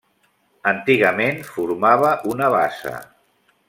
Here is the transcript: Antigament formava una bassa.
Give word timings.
Antigament 0.71 1.39
formava 1.51 2.17
una 2.35 2.53
bassa. 2.59 2.99